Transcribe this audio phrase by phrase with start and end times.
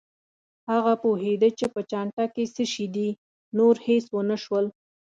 [0.71, 3.09] هغه پوهېده چې په چانټه کې څه شي دي،
[3.57, 4.65] نور هېڅ ونه شول.